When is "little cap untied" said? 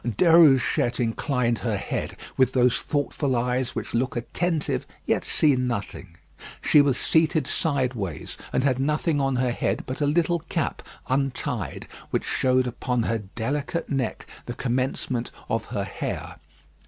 10.07-11.87